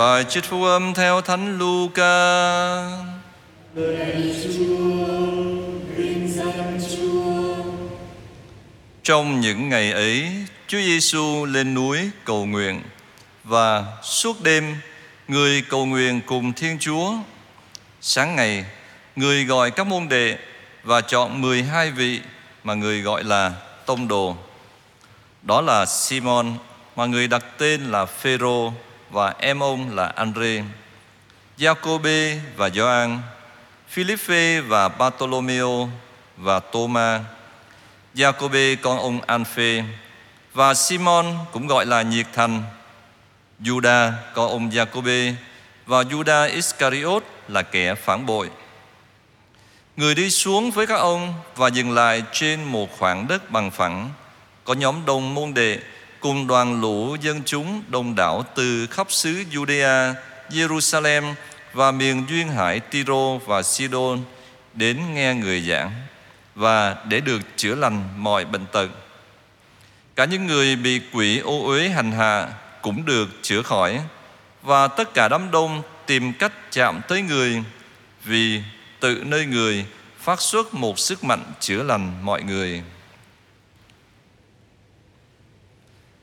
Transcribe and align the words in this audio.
Bài 0.00 0.24
trích 0.24 0.44
phúc 0.44 0.62
âm 0.64 0.94
theo 0.94 1.20
Thánh 1.20 1.58
Luca. 1.58 2.12
Trong 9.02 9.40
những 9.40 9.68
ngày 9.68 9.92
ấy, 9.92 10.28
Chúa 10.66 10.78
Giêsu 10.78 11.44
lên 11.44 11.74
núi 11.74 11.98
cầu 12.24 12.46
nguyện 12.46 12.82
và 13.44 13.84
suốt 14.02 14.42
đêm 14.42 14.76
người 15.28 15.62
cầu 15.68 15.86
nguyện 15.86 16.20
cùng 16.26 16.52
Thiên 16.52 16.78
Chúa. 16.78 17.12
Sáng 18.00 18.36
ngày, 18.36 18.64
người 19.16 19.44
gọi 19.44 19.70
các 19.70 19.86
môn 19.86 20.08
đệ 20.08 20.38
và 20.82 21.00
chọn 21.00 21.42
12 21.42 21.90
vị 21.90 22.20
mà 22.64 22.74
người 22.74 23.02
gọi 23.02 23.24
là 23.24 23.52
tông 23.86 24.08
đồ. 24.08 24.36
Đó 25.42 25.60
là 25.60 25.86
Simon 25.86 26.54
mà 26.96 27.06
người 27.06 27.28
đặt 27.28 27.44
tên 27.58 27.90
là 27.90 28.06
Phêrô 28.06 28.72
và 29.10 29.34
em 29.38 29.62
ông 29.62 29.96
là 29.96 30.06
Andre, 30.06 30.62
Jacobe 31.58 32.38
và 32.56 32.70
Gioan, 32.70 33.20
Philippe 33.88 34.60
và 34.60 34.88
Bartolomeo 34.88 35.88
và 36.36 36.60
Thomas, 36.60 37.22
Jacobe 38.14 38.76
con 38.82 38.98
ông 38.98 39.20
Anphe 39.26 39.84
và 40.52 40.74
Simon 40.74 41.34
cũng 41.52 41.66
gọi 41.66 41.86
là 41.86 42.02
nhiệt 42.02 42.26
thành, 42.32 42.62
Juda 43.60 44.12
con 44.34 44.50
ông 44.50 44.70
Jacobe 44.70 45.34
và 45.86 46.02
Juda 46.02 46.54
Iscariot 46.54 47.24
là 47.48 47.62
kẻ 47.62 47.94
phản 47.94 48.26
bội. 48.26 48.50
Người 49.96 50.14
đi 50.14 50.30
xuống 50.30 50.70
với 50.70 50.86
các 50.86 50.96
ông 50.96 51.34
và 51.56 51.68
dừng 51.68 51.90
lại 51.90 52.22
trên 52.32 52.64
một 52.64 52.98
khoảng 52.98 53.28
đất 53.28 53.50
bằng 53.50 53.70
phẳng. 53.70 54.10
Có 54.64 54.74
nhóm 54.74 55.06
đông 55.06 55.34
môn 55.34 55.54
đệ 55.54 55.78
cùng 56.20 56.46
đoàn 56.46 56.80
lũ 56.80 57.16
dân 57.20 57.42
chúng 57.44 57.82
đông 57.88 58.14
đảo 58.14 58.44
từ 58.54 58.86
khắp 58.86 59.06
xứ 59.12 59.44
Judea, 59.52 60.14
Jerusalem 60.50 61.34
và 61.72 61.90
miền 61.90 62.24
duyên 62.28 62.48
hải 62.48 62.80
Tiro 62.80 63.38
và 63.46 63.62
Sidon 63.62 64.18
đến 64.74 65.14
nghe 65.14 65.34
người 65.34 65.60
giảng 65.60 65.90
và 66.54 66.96
để 67.08 67.20
được 67.20 67.40
chữa 67.56 67.74
lành 67.74 68.08
mọi 68.16 68.44
bệnh 68.44 68.66
tật. 68.66 68.88
Cả 70.16 70.24
những 70.24 70.46
người 70.46 70.76
bị 70.76 71.00
quỷ 71.12 71.38
ô 71.38 71.66
uế 71.66 71.88
hành 71.88 72.12
hạ 72.12 72.48
cũng 72.82 73.04
được 73.04 73.28
chữa 73.42 73.62
khỏi 73.62 74.00
và 74.62 74.88
tất 74.88 75.14
cả 75.14 75.28
đám 75.28 75.50
đông 75.50 75.82
tìm 76.06 76.32
cách 76.32 76.52
chạm 76.70 77.00
tới 77.08 77.22
người 77.22 77.62
vì 78.24 78.62
tự 79.00 79.22
nơi 79.26 79.46
người 79.46 79.84
phát 80.18 80.40
xuất 80.40 80.74
một 80.74 80.98
sức 80.98 81.24
mạnh 81.24 81.52
chữa 81.60 81.82
lành 81.82 82.24
mọi 82.24 82.42
người. 82.42 82.82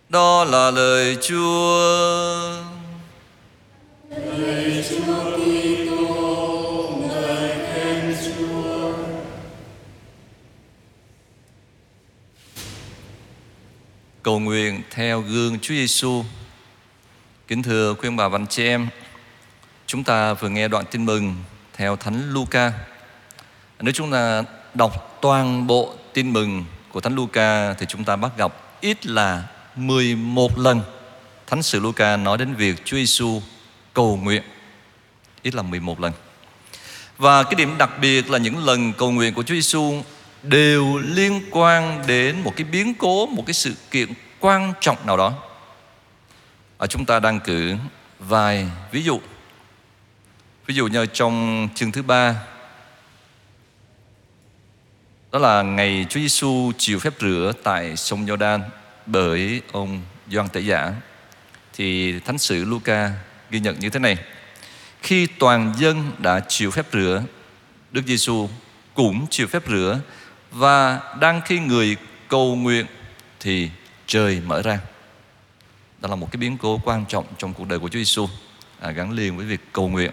Đó 0.09 0.43
là 0.43 0.71
lời 0.71 1.17
Chúa. 1.21 1.79
Lời 4.09 4.85
Chúa 4.89 5.37
Kitô, 5.37 6.89
lời 7.09 7.57
khen 7.73 8.15
Chúa. 8.25 8.93
Cầu 14.23 14.39
nguyện 14.39 14.81
theo 14.91 15.21
gương 15.21 15.59
Chúa 15.59 15.73
Giêsu. 15.73 16.23
Kính 17.47 17.63
thưa 17.63 17.93
quý 17.93 18.09
bà 18.09 18.27
và 18.27 18.37
anh 18.37 18.47
chị 18.47 18.67
em, 18.67 18.87
chúng 19.85 20.03
ta 20.03 20.33
vừa 20.33 20.49
nghe 20.49 20.67
đoạn 20.67 20.85
tin 20.91 21.05
mừng 21.05 21.35
theo 21.73 21.95
Thánh 21.95 22.33
Luca. 22.33 22.73
Nếu 23.79 23.93
chúng 23.93 24.11
ta 24.11 24.43
đọc 24.73 25.17
toàn 25.21 25.67
bộ 25.67 25.93
tin 26.13 26.33
mừng 26.33 26.65
của 26.91 27.01
Thánh 27.01 27.15
Luca 27.15 27.73
thì 27.73 27.85
chúng 27.85 28.03
ta 28.03 28.15
bắt 28.15 28.31
gặp 28.37 28.53
ít 28.81 29.05
là 29.05 29.43
11 29.77 30.57
lần 30.59 30.81
Thánh 31.47 31.63
sử 31.63 31.79
Luca 31.79 32.17
nói 32.17 32.37
đến 32.37 32.53
việc 32.53 32.85
Chúa 32.85 32.97
Giêsu 32.97 33.41
cầu 33.93 34.19
nguyện 34.23 34.43
ít 35.41 35.55
là 35.55 35.61
11 35.61 35.99
lần. 35.99 36.13
Và 37.17 37.43
cái 37.43 37.55
điểm 37.55 37.77
đặc 37.77 37.89
biệt 38.01 38.29
là 38.29 38.37
những 38.37 38.65
lần 38.65 38.93
cầu 38.93 39.11
nguyện 39.11 39.33
của 39.33 39.43
Chúa 39.43 39.53
Giêsu 39.53 40.01
đều 40.43 40.97
liên 40.97 41.41
quan 41.51 42.03
đến 42.07 42.41
một 42.43 42.53
cái 42.55 42.67
biến 42.71 42.93
cố, 42.95 43.25
một 43.25 43.43
cái 43.45 43.53
sự 43.53 43.73
kiện 43.91 44.09
quan 44.39 44.73
trọng 44.81 44.97
nào 45.05 45.17
đó. 45.17 45.33
Ở 46.77 46.87
chúng 46.87 47.05
ta 47.05 47.19
đang 47.19 47.39
cử 47.39 47.75
vài 48.19 48.67
ví 48.91 49.03
dụ. 49.03 49.21
Ví 50.65 50.75
dụ 50.75 50.87
như 50.87 51.05
trong 51.05 51.67
chương 51.75 51.91
thứ 51.91 52.01
ba 52.01 52.35
đó 55.31 55.39
là 55.39 55.61
ngày 55.61 56.05
Chúa 56.09 56.19
Giêsu 56.19 56.71
chịu 56.77 56.99
phép 56.99 57.13
rửa 57.19 57.53
tại 57.63 57.97
sông 57.97 58.27
Giođan 58.27 58.61
bởi 59.07 59.61
ông 59.71 60.01
Gioan 60.31 60.49
Tẩy 60.49 60.65
Giả 60.65 60.93
thì 61.73 62.19
Thánh 62.19 62.37
sử 62.37 62.65
Luca 62.65 63.11
ghi 63.49 63.59
nhận 63.59 63.79
như 63.79 63.89
thế 63.89 63.99
này. 63.99 64.17
Khi 65.01 65.27
toàn 65.39 65.73
dân 65.77 66.11
đã 66.17 66.39
chịu 66.47 66.71
phép 66.71 66.85
rửa, 66.93 67.23
Đức 67.91 68.01
Giêsu 68.05 68.49
cũng 68.93 69.27
chịu 69.29 69.47
phép 69.47 69.63
rửa 69.67 69.99
và 70.51 71.01
đang 71.19 71.41
khi 71.45 71.59
người 71.59 71.95
cầu 72.27 72.55
nguyện 72.55 72.85
thì 73.39 73.69
trời 74.07 74.41
mở 74.45 74.61
ra. 74.61 74.79
Đó 76.01 76.09
là 76.09 76.15
một 76.15 76.31
cái 76.31 76.37
biến 76.37 76.57
cố 76.57 76.81
quan 76.85 77.05
trọng 77.05 77.25
trong 77.37 77.53
cuộc 77.53 77.67
đời 77.67 77.79
của 77.79 77.89
Chúa 77.89 77.99
Giêsu 77.99 78.27
à, 78.79 78.91
gắn 78.91 79.11
liền 79.11 79.37
với 79.37 79.45
việc 79.45 79.61
cầu 79.71 79.89
nguyện. 79.89 80.11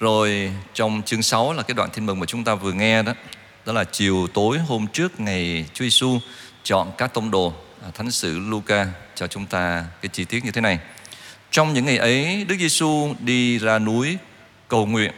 Rồi 0.00 0.52
trong 0.74 1.02
chương 1.02 1.22
6 1.22 1.52
là 1.52 1.62
cái 1.62 1.74
đoạn 1.74 1.90
tin 1.94 2.06
mừng 2.06 2.20
mà 2.20 2.26
chúng 2.26 2.44
ta 2.44 2.54
vừa 2.54 2.72
nghe 2.72 3.02
đó, 3.02 3.12
đó 3.66 3.72
là 3.72 3.84
chiều 3.84 4.26
tối 4.34 4.58
hôm 4.58 4.86
trước 4.86 5.20
ngày 5.20 5.66
Chúa 5.74 5.84
Giêsu 5.84 6.18
chọn 6.62 6.92
các 6.98 7.14
tông 7.14 7.30
đồ 7.30 7.52
à, 7.82 7.90
Thánh 7.94 8.10
sử 8.10 8.38
Luca 8.38 8.86
cho 9.14 9.26
chúng 9.26 9.46
ta 9.46 9.84
cái 10.02 10.08
chi 10.12 10.24
tiết 10.24 10.44
như 10.44 10.50
thế 10.50 10.60
này. 10.60 10.78
Trong 11.50 11.72
những 11.72 11.84
ngày 11.84 11.98
ấy, 11.98 12.44
Đức 12.48 12.56
Giêsu 12.58 13.14
đi 13.20 13.58
ra 13.58 13.78
núi 13.78 14.18
cầu 14.68 14.86
nguyện 14.86 15.12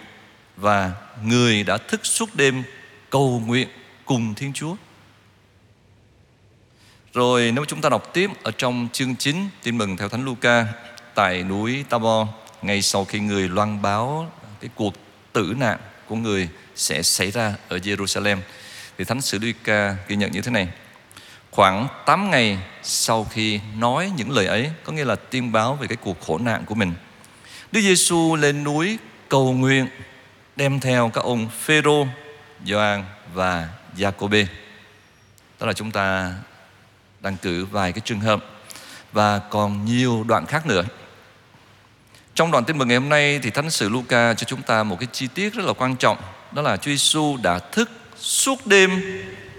và 0.57 0.93
người 1.25 1.63
đã 1.63 1.79
thức 1.79 2.07
suốt 2.07 2.35
đêm 2.35 2.63
cầu 3.11 3.43
nguyện 3.47 3.69
cùng 4.05 4.35
Thiên 4.35 4.53
Chúa. 4.53 4.77
Rồi 7.13 7.53
nếu 7.55 7.65
chúng 7.65 7.81
ta 7.81 7.89
đọc 7.89 8.11
tiếp 8.15 8.31
ở 8.43 8.51
trong 8.51 8.89
chương 8.93 9.17
9 9.17 9.37
tin 9.63 9.79
mừng 9.79 9.97
theo 9.97 10.09
Thánh 10.09 10.25
Luca 10.25 10.67
tại 11.15 11.43
núi 11.43 11.85
Tabor 11.89 12.29
ngay 12.63 12.83
sau 12.83 13.05
khi 13.05 13.21
người 13.21 13.49
loan 13.49 13.83
báo 13.83 14.33
cái 14.61 14.71
cuộc 14.75 14.95
tử 15.33 15.55
nạn 15.59 15.79
của 16.07 16.17
người 16.17 16.49
sẽ 16.77 17.03
xảy 17.03 17.31
ra 17.31 17.55
ở 17.69 17.77
Jerusalem 17.77 18.39
thì 18.99 19.05
Thánh 19.05 19.21
sử 19.21 19.39
Luca 19.39 19.97
ghi 20.09 20.17
nhận 20.17 20.33
như 20.33 20.41
thế 20.41 20.51
này. 20.51 20.69
Khoảng 21.51 21.89
8 22.07 22.31
ngày 22.31 22.59
sau 22.83 23.25
khi 23.25 23.61
nói 23.77 24.13
những 24.17 24.31
lời 24.31 24.47
ấy, 24.47 24.71
có 24.85 24.93
nghĩa 24.93 25.05
là 25.05 25.17
tiên 25.17 25.53
báo 25.53 25.75
về 25.75 25.87
cái 25.87 25.97
cuộc 25.97 26.21
khổ 26.27 26.39
nạn 26.39 26.65
của 26.65 26.75
mình. 26.75 26.95
Đức 27.73 27.81
Giêsu 27.81 28.37
lên 28.37 28.65
núi 28.65 28.99
cầu 29.29 29.53
nguyện 29.53 29.89
đem 30.57 30.81
theo 30.81 31.11
các 31.15 31.25
ông 31.25 31.49
Phêrô, 31.61 32.07
Gioan 32.65 33.05
và 33.35 33.69
Giacôbê. 33.97 34.47
Đó 35.61 35.67
là 35.67 35.73
chúng 35.73 35.91
ta 35.91 36.35
đang 37.21 37.37
cử 37.37 37.65
vài 37.65 37.93
cái 37.93 38.01
trường 38.05 38.21
hợp 38.21 38.45
và 39.13 39.39
còn 39.39 39.85
nhiều 39.85 40.25
đoạn 40.29 40.47
khác 40.47 40.67
nữa. 40.67 40.85
Trong 42.35 42.51
đoạn 42.51 42.65
tin 42.65 42.79
mừng 42.79 42.89
ngày 42.89 42.99
hôm 42.99 43.09
nay 43.09 43.41
thì 43.43 43.51
Thánh 43.51 43.71
sử 43.71 43.89
Luca 43.89 44.35
cho 44.35 44.45
chúng 44.45 44.63
ta 44.63 44.83
một 44.83 44.97
cái 45.01 45.09
chi 45.13 45.29
tiết 45.35 45.55
rất 45.55 45.67
là 45.67 45.73
quan 45.73 45.97
trọng, 45.97 46.19
đó 46.55 46.63
là 46.63 46.77
Chúa 46.77 46.91
Giêsu 46.91 47.37
đã 47.43 47.59
thức 47.59 47.91
suốt 48.17 48.67
đêm 48.67 49.03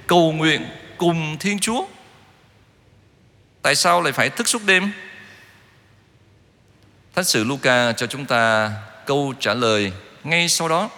cầu 0.08 0.32
nguyện 0.32 0.66
cùng 0.98 1.38
Thiên 1.40 1.60
Chúa. 1.60 1.86
Tại 3.62 3.76
sao 3.76 4.02
lại 4.02 4.14
phải 4.14 4.30
thức 4.30 4.48
suốt 4.48 4.62
đêm? 4.66 4.92
Thánh 7.16 7.26
sử 7.26 7.44
Luca 7.44 7.92
cho 7.92 8.08
chúng 8.08 8.26
ta 8.26 8.72
câu 9.06 9.34
trả 9.40 9.54
lời 9.54 9.92
ngay 10.24 10.50
sau 10.50 10.68
đó. 10.68 10.90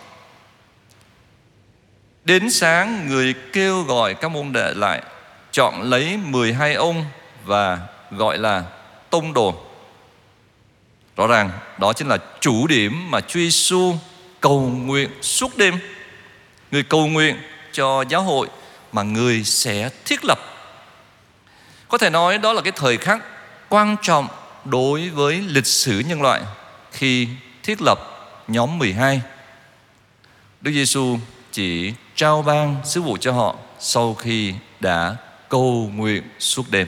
Đến 2.26 2.50
sáng, 2.50 3.08
người 3.08 3.34
kêu 3.54 3.84
gọi 3.84 4.14
các 4.14 4.28
môn 4.28 4.54
đệ 4.54 4.74
lại, 4.74 5.02
Chọn 5.52 5.82
lấy 5.82 6.18
12 6.18 6.74
ông 6.74 7.06
và 7.46 7.80
gọi 8.12 8.38
là 8.38 8.64
tông 9.10 9.34
đồ 9.34 9.68
Rõ 11.16 11.28
ràng, 11.28 11.52
đó 11.78 11.94
chính 11.94 12.08
là 12.08 12.18
chủ 12.40 12.68
điểm 12.68 13.12
mà 13.12 13.22
Chúa 13.22 13.40
Giêsu 13.40 13.96
cầu 14.42 14.62
nguyện 14.62 15.10
suốt 15.22 15.58
đêm. 15.58 15.80
Người 16.72 16.84
cầu 16.84 17.08
nguyện 17.08 17.36
cho 17.72 18.04
giáo 18.10 18.22
hội 18.22 18.48
mà 18.92 19.04
người 19.04 19.44
sẽ 19.44 19.90
thiết 20.06 20.26
lập. 20.26 20.40
Có 21.88 21.98
thể 21.98 22.10
nói 22.10 22.38
đó 22.38 22.54
là 22.54 22.62
cái 22.62 22.72
thời 22.76 22.98
khắc 22.98 23.20
quan 23.70 23.96
trọng 24.02 24.28
đối 24.66 25.10
với 25.10 25.42
lịch 25.48 25.68
sử 25.68 26.00
nhân 26.00 26.22
loại 26.22 26.42
Khi 26.92 27.28
thiết 27.64 27.82
lập 27.82 28.00
nhóm 28.48 28.78
12 28.78 29.22
Đức 30.62 30.72
Giêsu 30.72 31.18
chỉ 31.52 31.94
trao 32.16 32.42
ban 32.42 32.76
sứ 32.86 33.02
vụ 33.02 33.18
cho 33.18 33.32
họ 33.32 33.56
sau 33.80 34.14
khi 34.14 34.54
đã 34.80 35.16
cầu 35.50 35.92
nguyện 35.94 36.24
suốt 36.40 36.72
đêm. 36.72 36.88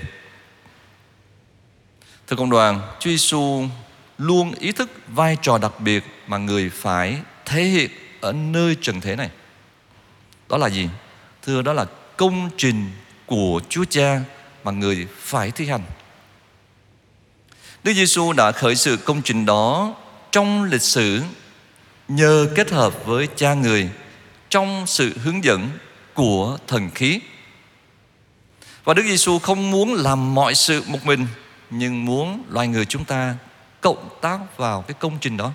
Thưa 2.28 2.36
công 2.36 2.50
đoàn, 2.50 2.82
Chúa 3.00 3.10
Giêsu 3.10 3.64
luôn 4.18 4.54
ý 4.60 4.72
thức 4.72 4.90
vai 5.08 5.38
trò 5.42 5.58
đặc 5.58 5.80
biệt 5.80 6.04
mà 6.28 6.38
người 6.38 6.70
phải 6.70 7.18
thể 7.50 7.64
hiện 7.64 7.92
ở 8.22 8.32
nơi 8.34 8.76
trần 8.82 9.02
thế 9.02 9.16
này. 9.16 9.30
Đó 10.50 10.58
là 10.58 10.68
gì? 10.68 10.90
Thưa, 11.42 11.62
đó 11.62 11.74
là 11.74 11.86
công 12.18 12.50
trình 12.58 12.92
của 13.26 13.62
Chúa 13.70 13.86
Cha 13.90 14.22
mà 14.64 14.72
người 14.72 15.08
phải 15.18 15.52
thi 15.52 15.66
hành. 15.66 15.82
Đức 17.84 17.94
Giêsu 17.94 18.34
đã 18.34 18.52
khởi 18.52 18.76
sự 18.76 18.98
công 18.98 19.22
trình 19.22 19.46
đó 19.46 19.96
trong 20.32 20.64
lịch 20.64 20.82
sử 20.82 21.22
nhờ 22.08 22.48
kết 22.56 22.72
hợp 22.72 23.06
với 23.06 23.28
cha 23.36 23.54
người 23.54 23.90
trong 24.50 24.88
sự 24.88 25.18
hướng 25.24 25.44
dẫn 25.44 25.70
của 26.14 26.58
thần 26.68 26.90
khí. 26.96 27.20
Và 28.84 28.94
Đức 28.94 29.04
Giêsu 29.04 29.40
không 29.40 29.72
muốn 29.72 29.94
làm 29.94 30.36
mọi 30.36 30.56
sự 30.56 30.84
một 30.88 31.06
mình, 31.06 31.28
nhưng 31.70 32.06
muốn 32.06 32.44
loài 32.50 32.68
người 32.68 32.86
chúng 32.86 33.06
ta 33.06 33.36
cộng 33.82 34.10
tác 34.22 34.58
vào 34.58 34.82
cái 34.82 34.96
công 35.00 35.18
trình 35.22 35.38
đó. 35.38 35.54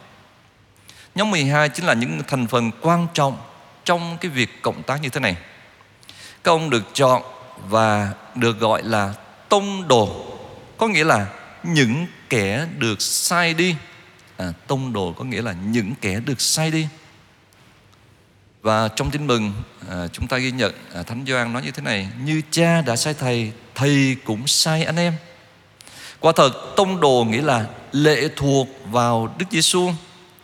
Nhóm 1.14 1.30
12 1.30 1.68
chính 1.68 1.86
là 1.86 1.94
những 1.94 2.20
thành 2.28 2.46
phần 2.46 2.70
quan 2.80 3.06
trọng 3.14 3.38
trong 3.84 4.16
cái 4.20 4.30
việc 4.30 4.62
cộng 4.62 4.82
tác 4.82 5.02
như 5.02 5.08
thế 5.08 5.20
này. 5.20 5.36
Các 6.44 6.50
ông 6.52 6.70
được 6.70 6.82
chọn 6.92 7.22
và 7.68 8.12
được 8.34 8.60
gọi 8.60 8.82
là 8.82 9.14
tông 9.48 9.88
đồ, 9.88 10.36
có 10.76 10.88
nghĩa 10.88 11.04
là 11.04 11.26
những 11.62 12.06
kẻ 12.30 12.66
được 12.78 13.02
sai 13.02 13.54
đi. 13.54 13.76
À, 14.36 14.52
tông 14.66 14.92
đồ 14.92 15.12
có 15.12 15.24
nghĩa 15.24 15.42
là 15.42 15.52
những 15.52 15.94
kẻ 16.00 16.20
được 16.20 16.40
sai 16.40 16.70
đi. 16.70 16.88
Và 18.62 18.88
trong 18.88 19.10
tin 19.10 19.26
mừng 19.26 19.52
à, 19.90 20.08
chúng 20.12 20.26
ta 20.26 20.36
ghi 20.38 20.50
nhận 20.50 20.74
à, 20.94 21.02
Thánh 21.02 21.24
Gioan 21.26 21.52
nói 21.52 21.62
như 21.62 21.70
thế 21.70 21.82
này 21.82 22.08
Như 22.24 22.42
cha 22.50 22.82
đã 22.82 22.96
sai 22.96 23.14
thầy 23.14 23.52
Thầy 23.74 24.16
cũng 24.24 24.46
sai 24.46 24.84
anh 24.84 24.96
em 24.96 25.14
Quả 26.20 26.32
thật 26.36 26.50
tông 26.76 27.00
đồ 27.00 27.24
nghĩa 27.24 27.42
là 27.42 27.66
lệ 27.92 28.28
thuộc 28.36 28.68
vào 28.90 29.34
Đức 29.38 29.46
Giêsu 29.50 29.90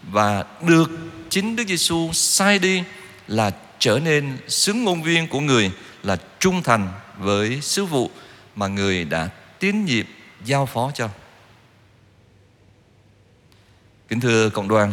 và 0.03 0.45
được 0.63 0.91
chính 1.29 1.57
Đức 1.57 1.65
Giêsu 1.69 2.11
sai 2.13 2.59
đi 2.59 2.83
Là 3.27 3.51
trở 3.79 3.99
nên 3.99 4.39
xứng 4.49 4.85
ngôn 4.85 5.03
viên 5.03 5.29
của 5.29 5.41
người, 5.41 5.71
Là 6.03 6.17
trung 6.39 6.63
thành 6.63 6.89
với 7.19 7.61
sứ 7.61 7.85
vụ 7.85 8.11
Mà 8.57 8.67
người 8.67 9.05
đã 9.05 9.29
tín 9.59 9.85
nhiệm, 9.85 10.07
giao 10.45 10.67
phó 10.67 10.91
cho 10.95 11.09
Kính 14.09 14.21
thưa 14.21 14.51
cộng 14.51 14.69
đoàn, 14.69 14.93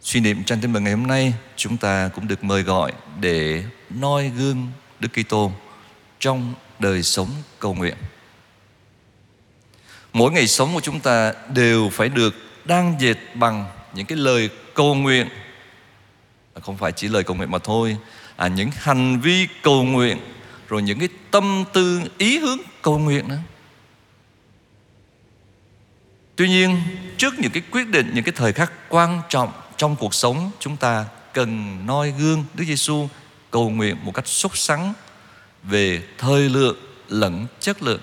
Suy 0.00 0.20
niệm 0.20 0.44
tranh 0.44 0.60
tin 0.60 0.72
mừng 0.72 0.84
ngày 0.84 0.92
hôm 0.92 1.06
nay, 1.06 1.34
Chúng 1.56 1.76
ta 1.76 2.10
cũng 2.14 2.28
được 2.28 2.44
mời 2.44 2.62
gọi 2.62 2.92
để 3.20 3.64
noi 3.90 4.30
gương 4.36 4.66
Đức 5.00 5.08
Kitô 5.12 5.52
trong 6.18 6.54
đời 6.78 7.02
sống 7.02 7.28
cầu 7.58 7.74
nguyện. 7.74 7.96
Mỗi 10.12 10.32
ngày 10.32 10.46
sống 10.46 10.74
của 10.74 10.80
chúng 10.80 11.00
ta 11.00 11.32
đều 11.54 11.88
phải 11.92 12.08
được 12.08 12.34
đang 12.64 12.94
dệt 13.00 13.16
bằng 13.34 13.66
những 13.94 14.06
cái 14.06 14.18
lời 14.18 14.50
cầu 14.74 14.94
nguyện 14.94 15.28
không 16.62 16.76
phải 16.76 16.92
chỉ 16.92 17.08
lời 17.08 17.24
cầu 17.24 17.36
nguyện 17.36 17.50
mà 17.50 17.58
thôi 17.58 17.96
à 18.36 18.48
những 18.48 18.70
hành 18.74 19.20
vi 19.20 19.48
cầu 19.62 19.82
nguyện, 19.82 20.18
rồi 20.68 20.82
những 20.82 20.98
cái 20.98 21.08
tâm 21.30 21.64
tư, 21.72 22.00
ý 22.18 22.38
hướng 22.38 22.58
cầu 22.82 22.98
nguyện 22.98 23.28
đó. 23.28 23.36
tuy 26.36 26.48
nhiên, 26.48 26.80
trước 27.16 27.38
những 27.38 27.52
cái 27.52 27.62
quyết 27.70 27.88
định, 27.88 28.10
những 28.14 28.24
cái 28.24 28.32
thời 28.36 28.52
khắc 28.52 28.72
quan 28.88 29.20
trọng 29.28 29.52
trong 29.76 29.96
cuộc 29.96 30.14
sống, 30.14 30.50
chúng 30.58 30.76
ta 30.76 31.04
cần 31.32 31.80
noi 31.86 32.14
gương 32.18 32.44
Đức 32.54 32.64
Giêsu 32.64 33.08
cầu 33.50 33.70
nguyện 33.70 33.96
một 34.02 34.14
cách 34.14 34.26
sốt 34.26 34.52
sắng 34.54 34.92
về 35.62 36.02
thời 36.18 36.48
lượng 36.48 36.76
lẫn 37.08 37.46
chất 37.60 37.82
lượng. 37.82 38.00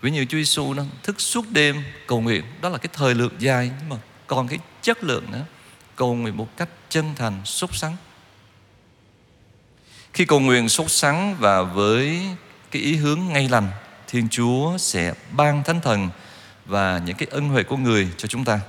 Ví 0.00 0.10
như 0.10 0.24
Chúa 0.24 0.38
Giêsu 0.38 0.74
nó 0.74 0.82
thức 1.02 1.20
suốt 1.20 1.44
đêm 1.50 1.82
cầu 2.06 2.20
nguyện, 2.20 2.44
đó 2.60 2.68
là 2.68 2.78
cái 2.78 2.88
thời 2.92 3.14
lượng 3.14 3.32
dài 3.38 3.70
nhưng 3.80 3.88
mà 3.88 3.96
còn 4.26 4.48
cái 4.48 4.58
chất 4.82 5.04
lượng 5.04 5.30
nữa, 5.30 5.44
cầu 5.96 6.14
nguyện 6.14 6.36
một 6.36 6.56
cách 6.56 6.68
chân 6.88 7.14
thành, 7.16 7.44
sốt 7.44 7.70
sắng. 7.72 7.96
Khi 10.12 10.24
cầu 10.24 10.40
nguyện 10.40 10.68
sốt 10.68 10.90
sắng 10.90 11.36
và 11.38 11.62
với 11.62 12.22
cái 12.70 12.82
ý 12.82 12.96
hướng 12.96 13.20
ngay 13.28 13.48
lành, 13.48 13.68
Thiên 14.08 14.28
Chúa 14.28 14.78
sẽ 14.78 15.14
ban 15.32 15.62
Thánh 15.62 15.80
Thần 15.80 16.08
và 16.66 17.00
những 17.06 17.16
cái 17.16 17.28
ân 17.30 17.48
huệ 17.48 17.62
của 17.62 17.76
người 17.76 18.08
cho 18.16 18.28
chúng 18.28 18.44
ta. 18.44 18.60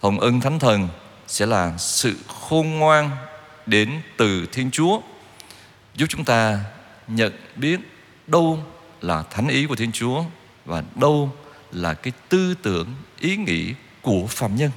Hồng 0.00 0.20
ân 0.20 0.40
Thánh 0.40 0.58
Thần 0.58 0.88
sẽ 1.26 1.46
là 1.46 1.78
sự 1.78 2.16
khôn 2.28 2.70
ngoan 2.70 3.10
đến 3.66 4.00
từ 4.16 4.46
Thiên 4.52 4.70
Chúa 4.70 5.00
giúp 5.94 6.06
chúng 6.08 6.24
ta 6.24 6.60
nhận 7.08 7.32
biết 7.56 7.80
đâu 8.26 8.64
là 9.04 9.22
thánh 9.30 9.48
ý 9.48 9.66
của 9.66 9.76
Thiên 9.76 9.92
Chúa 9.92 10.24
và 10.64 10.82
đâu 10.94 11.32
là 11.72 11.94
cái 11.94 12.12
tư 12.28 12.54
tưởng 12.62 12.94
ý 13.20 13.36
nghĩ 13.36 13.74
của 14.02 14.26
phạm 14.26 14.56
nhân. 14.56 14.70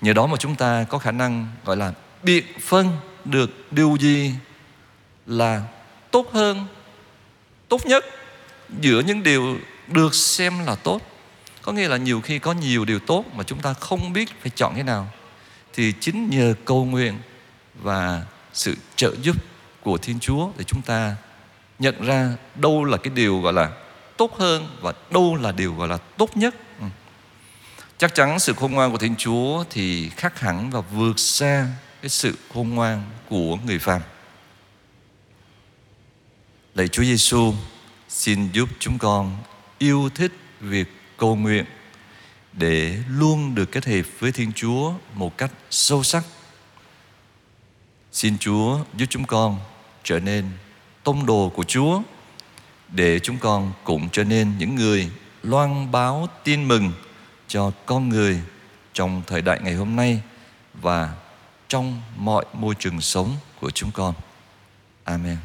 Nhờ 0.00 0.12
đó 0.12 0.26
mà 0.26 0.36
chúng 0.36 0.54
ta 0.54 0.84
có 0.88 0.98
khả 0.98 1.10
năng 1.10 1.48
gọi 1.64 1.76
là 1.76 1.92
biện 2.22 2.44
phân 2.60 2.92
được 3.24 3.72
điều 3.72 3.96
gì 4.00 4.34
là 5.26 5.62
tốt 6.10 6.30
hơn, 6.32 6.66
tốt 7.68 7.86
nhất 7.86 8.04
giữa 8.80 9.00
những 9.00 9.22
điều 9.22 9.58
được 9.86 10.14
xem 10.14 10.66
là 10.66 10.74
tốt. 10.74 11.00
Có 11.62 11.72
nghĩa 11.72 11.88
là 11.88 11.96
nhiều 11.96 12.20
khi 12.20 12.38
có 12.38 12.52
nhiều 12.52 12.84
điều 12.84 12.98
tốt 12.98 13.24
mà 13.34 13.44
chúng 13.44 13.58
ta 13.58 13.72
không 13.72 14.12
biết 14.12 14.28
phải 14.40 14.50
chọn 14.50 14.74
thế 14.74 14.82
nào 14.82 15.08
thì 15.72 15.92
chính 16.00 16.30
nhờ 16.30 16.54
cầu 16.64 16.84
nguyện 16.84 17.18
và 17.74 18.22
sự 18.52 18.76
trợ 18.96 19.14
giúp 19.22 19.36
của 19.82 19.98
Thiên 19.98 20.20
Chúa 20.20 20.48
để 20.56 20.64
chúng 20.64 20.82
ta 20.82 21.16
nhận 21.80 22.04
ra 22.04 22.32
đâu 22.54 22.84
là 22.84 22.96
cái 22.96 23.12
điều 23.14 23.40
gọi 23.40 23.52
là 23.52 23.70
tốt 24.16 24.38
hơn 24.38 24.68
và 24.80 24.92
đâu 25.10 25.36
là 25.36 25.52
điều 25.52 25.74
gọi 25.74 25.88
là 25.88 25.96
tốt 25.96 26.36
nhất. 26.36 26.54
Ừ. 26.80 26.86
Chắc 27.98 28.14
chắn 28.14 28.38
sự 28.38 28.52
khôn 28.52 28.72
ngoan 28.72 28.92
của 28.92 28.98
Thiên 28.98 29.16
Chúa 29.16 29.64
thì 29.70 30.08
khác 30.08 30.40
hẳn 30.40 30.70
và 30.70 30.80
vượt 30.80 31.18
xa 31.18 31.68
cái 32.02 32.08
sự 32.08 32.34
khôn 32.54 32.68
ngoan 32.68 33.02
của 33.28 33.56
người 33.56 33.78
phàm. 33.78 34.00
Lạy 36.74 36.88
Chúa 36.88 37.02
Giêsu, 37.02 37.54
xin 38.08 38.52
giúp 38.52 38.68
chúng 38.78 38.98
con 38.98 39.36
yêu 39.78 40.10
thích 40.14 40.32
việc 40.60 40.88
cầu 41.16 41.36
nguyện 41.36 41.64
để 42.52 42.98
luôn 43.08 43.54
được 43.54 43.72
kết 43.72 43.86
hợp 43.86 44.02
với 44.18 44.32
Thiên 44.32 44.52
Chúa 44.52 44.92
một 45.14 45.38
cách 45.38 45.50
sâu 45.70 46.02
sắc. 46.02 46.24
Xin 48.12 48.38
Chúa 48.38 48.78
giúp 48.94 49.06
chúng 49.10 49.24
con 49.24 49.58
trở 50.04 50.20
nên 50.20 50.44
tông 51.04 51.26
đồ 51.26 51.52
của 51.54 51.64
Chúa, 51.64 52.02
để 52.88 53.18
chúng 53.18 53.38
con 53.38 53.72
cũng 53.84 54.08
trở 54.12 54.24
nên 54.24 54.58
những 54.58 54.74
người 54.74 55.10
loan 55.42 55.92
báo 55.92 56.26
tin 56.44 56.68
mừng 56.68 56.92
cho 57.48 57.72
con 57.86 58.08
người 58.08 58.40
trong 58.92 59.22
thời 59.26 59.42
đại 59.42 59.60
ngày 59.62 59.74
hôm 59.74 59.96
nay 59.96 60.20
và 60.74 61.14
trong 61.68 62.02
mọi 62.16 62.44
môi 62.52 62.74
trường 62.78 63.00
sống 63.00 63.36
của 63.60 63.70
chúng 63.70 63.90
con. 63.90 64.14
Amen. 65.04 65.36